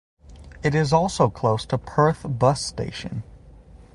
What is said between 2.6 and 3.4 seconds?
station.